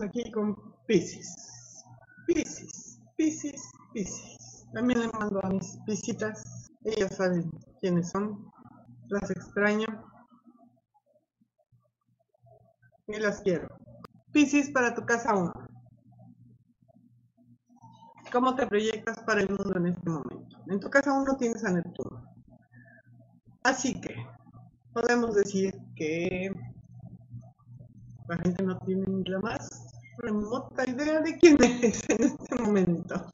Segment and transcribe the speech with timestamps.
[0.00, 1.84] aquí con Pisces.
[2.26, 3.60] Pisces, Pisces,
[3.92, 4.66] Pisces.
[4.72, 6.70] También le mando a mis visitas.
[6.84, 8.50] Ellas saben quiénes son.
[9.08, 9.86] Las extraño.
[13.08, 13.68] Y las quiero.
[14.32, 15.52] Pisces para tu casa 1.
[18.32, 20.56] ¿Cómo te proyectas para el mundo en este momento?
[20.68, 22.24] En tu casa 1 tienes a Neptuno.
[23.62, 24.14] Así que
[24.94, 26.50] podemos decir que
[28.28, 29.81] la gente no tiene la más
[30.22, 33.26] remota idea de quién eres en este momento.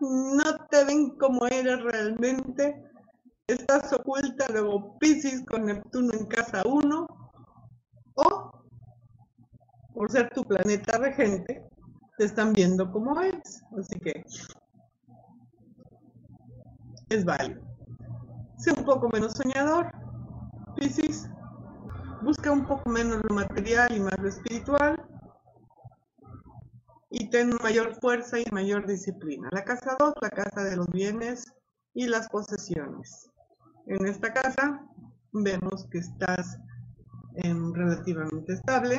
[0.00, 2.82] No te ven como eres realmente.
[3.46, 7.06] Estás oculta luego Pisces con Neptuno en casa 1
[8.14, 8.64] o
[9.92, 11.68] por ser tu planeta regente
[12.16, 13.62] te están viendo como eres.
[13.78, 14.24] Así que
[17.10, 17.60] es válido.
[18.56, 19.90] Sé un poco menos soñador,
[20.76, 21.28] Pisces
[22.22, 25.11] busca un poco menos lo material y más lo espiritual
[27.14, 29.48] y ten mayor fuerza y mayor disciplina.
[29.52, 31.44] La casa 2, la casa de los bienes
[31.92, 33.28] y las posesiones.
[33.86, 34.82] En esta casa
[35.32, 36.58] vemos que estás
[37.34, 38.98] relativamente estable,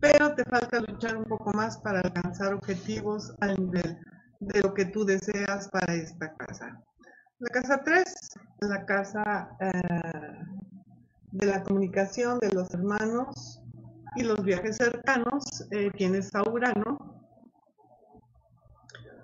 [0.00, 3.98] pero te falta luchar un poco más para alcanzar objetivos al nivel
[4.40, 6.82] de lo que tú deseas para esta casa.
[7.40, 8.04] La casa 3,
[8.60, 10.44] la casa eh,
[11.32, 13.61] de la comunicación de los hermanos
[14.16, 16.98] y los viajes cercanos, eh, tienes a Urano,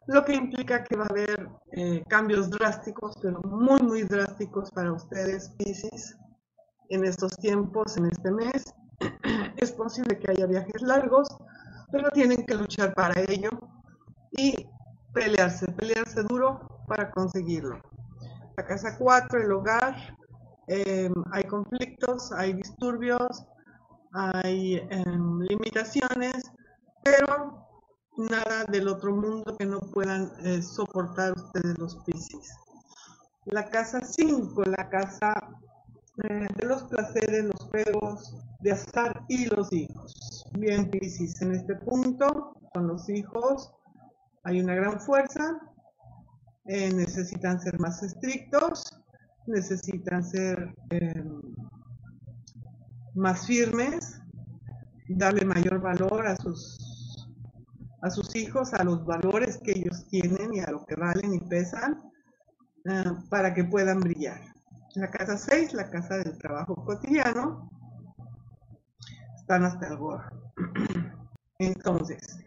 [0.07, 4.93] lo que implica que va a haber eh, cambios drásticos, pero muy, muy drásticos para
[4.93, 6.17] ustedes, Pisces,
[6.89, 8.75] en estos tiempos, en este mes.
[9.59, 11.29] Es posible que haya viajes largos,
[11.91, 13.51] pero tienen que luchar para ello
[14.31, 14.55] y
[15.13, 17.81] pelearse, pelearse duro para conseguirlo
[18.59, 19.95] la casa 4, el hogar,
[20.67, 23.47] em, hay conflictos, hay disturbios,
[24.19, 26.51] hay em, limitaciones,
[27.05, 27.69] pero
[28.17, 32.57] nada del otro mundo que no puedan eh, soportar ustedes los Pisces.
[33.45, 35.33] La casa 5, la casa
[36.25, 40.45] eh, de los placeres, los juegos de azar y los hijos.
[40.59, 43.73] Bien, Pisces, en este punto, con los hijos,
[44.43, 45.61] hay una gran fuerza,
[46.67, 49.01] eh, necesitan ser más estrictos,
[49.47, 51.41] necesitan ser em,
[53.19, 54.21] más firmes,
[55.09, 57.29] darle mayor valor a sus,
[58.01, 61.41] a sus hijos, a los valores que ellos tienen y a lo que valen y
[61.41, 62.01] pesan,
[62.85, 64.41] eh, para que puedan brillar.
[64.95, 67.71] La casa 6, la casa del trabajo cotidiano,
[69.37, 70.53] están hasta el gorro.
[71.59, 72.39] Entonces,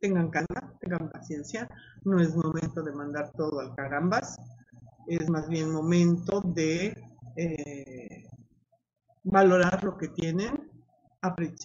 [0.00, 1.68] tengan calma, tengan paciencia,
[2.04, 4.36] no es momento de mandar todo al carambas,
[5.06, 6.96] es más bien momento de
[7.36, 8.23] eh,
[9.34, 10.70] valorar lo que tienen,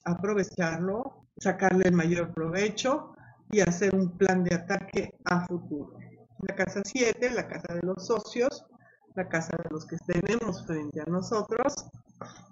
[0.04, 3.14] aprovecharlo, sacarle el mayor provecho
[3.52, 6.00] y hacer un plan de ataque a futuro.
[6.40, 8.66] La casa 7, la casa de los socios,
[9.14, 11.76] la casa de los que tenemos frente a nosotros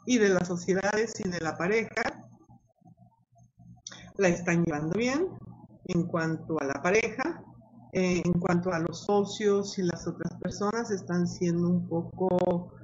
[0.05, 2.03] y de las sociedades y de la pareja,
[4.17, 5.29] la están llevando bien
[5.85, 7.43] en cuanto a la pareja,
[7.91, 12.77] en cuanto a los socios y las otras personas están siendo un poco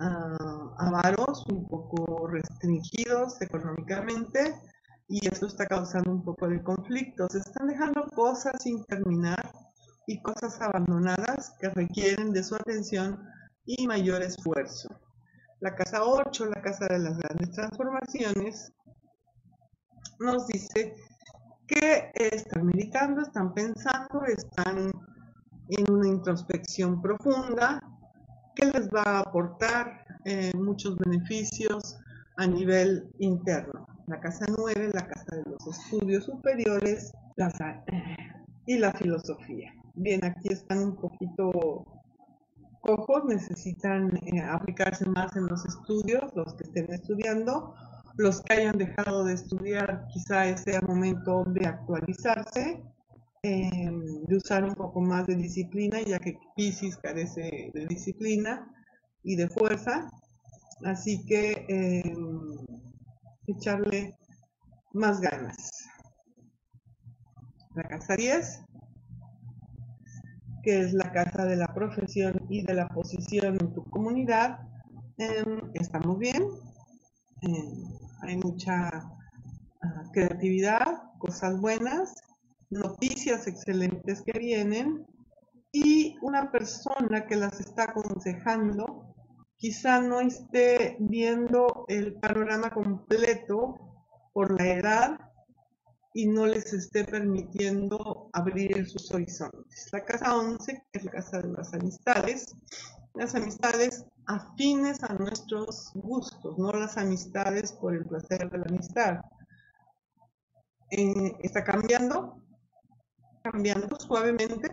[0.00, 4.54] uh, avaros, un poco restringidos económicamente
[5.08, 7.26] y eso está causando un poco de conflicto.
[7.30, 9.52] Se están dejando cosas sin terminar
[10.06, 13.18] y cosas abandonadas que requieren de su atención
[13.64, 14.88] y mayor esfuerzo.
[15.60, 18.72] La casa 8, la casa de las grandes transformaciones,
[20.20, 20.94] nos dice
[21.66, 24.90] que están meditando, están pensando, están
[25.68, 27.80] en una introspección profunda
[28.58, 31.98] que les va a aportar eh, muchos beneficios
[32.36, 33.86] a nivel interno.
[34.06, 37.12] La casa 9, la casa de los estudios superiores
[38.66, 39.72] y la filosofía.
[39.94, 41.84] Bien, aquí están un poquito
[42.80, 47.74] cojos, necesitan eh, aplicarse más en los estudios, los que estén estudiando,
[48.16, 52.82] los que hayan dejado de estudiar, quizá sea momento de actualizarse,
[53.42, 58.70] em, de usar un poco más de disciplina, ya que Pisces carece de disciplina
[59.22, 60.10] y de fuerza.
[60.84, 62.56] Así que em,
[63.46, 64.16] echarle
[64.92, 65.70] más ganas.
[67.74, 68.60] La casa 10,
[70.62, 74.60] que es la casa de la profesión y de la posición en tu comunidad,
[75.18, 76.42] em, estamos bien
[78.22, 80.84] hay mucha ah, creatividad,
[81.18, 82.14] cosas buenas,
[82.70, 85.06] noticias excelentes que vienen
[85.72, 89.14] y una persona que las está aconsejando
[89.56, 93.74] quizá no esté viendo el panorama completo
[94.32, 95.18] por la edad
[96.14, 99.88] y no les esté permitiendo abrir sus horizontes.
[99.92, 102.56] La casa 11, que es la casa de las amistades,
[103.14, 109.20] las amistades afines a nuestros gustos, no las amistades por el placer de la amistad.
[110.90, 112.42] Está cambiando,
[113.42, 114.68] cambiando suavemente,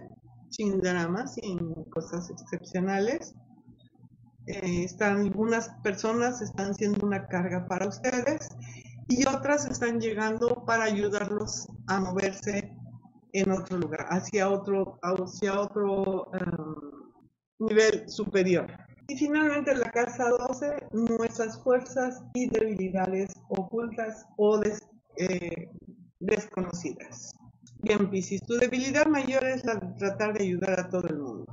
[0.49, 3.35] sin dramas, sin cosas excepcionales.
[4.47, 8.49] Eh, están, algunas personas están siendo una carga para ustedes
[9.07, 12.75] y otras están llegando para ayudarlos a moverse
[13.33, 18.65] en otro lugar, hacia otro, hacia otro um, nivel superior.
[19.07, 24.59] Y finalmente la casa 12, nuestras fuerzas y debilidades ocultas o
[25.17, 25.69] eh,
[26.19, 27.35] desconocidas.
[27.85, 28.09] Bien,
[28.47, 31.45] tu debilidad mayor es la de tratar de ayudar a todo el mundo.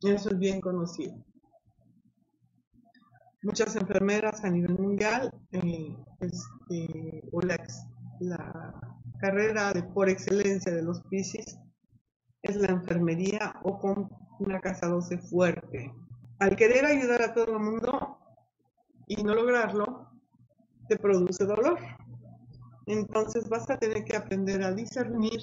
[0.00, 1.14] Eso es bien conocido.
[3.42, 7.58] Muchas enfermeras a nivel mundial, eh, este, o la,
[9.20, 11.58] carrera de, por excelencia de los Piscis
[12.40, 14.08] es la enfermería o con
[14.38, 15.92] una casa 12 fuerte.
[16.38, 18.20] Al querer ayudar a todo el mundo
[19.06, 20.12] y no lograrlo,
[20.88, 21.78] te produce dolor.
[22.88, 25.40] Entonces vas a tener que aprender a discernir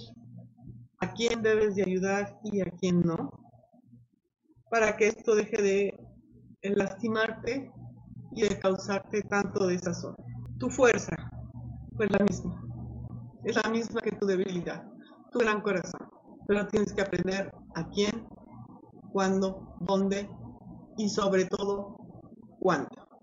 [1.00, 3.30] a quién debes de ayudar y a quién no,
[4.71, 5.94] para que esto deje de
[6.63, 7.71] lastimarte
[8.31, 10.15] y de causarte tanto desazón.
[10.57, 11.15] Tu fuerza,
[11.95, 12.63] pues la misma,
[13.44, 14.83] es la misma que tu debilidad,
[15.31, 16.09] tu gran corazón,
[16.47, 18.27] pero tienes que aprender a quién,
[19.12, 20.27] cuándo, dónde
[20.97, 21.95] y sobre todo
[22.59, 23.05] cuándo.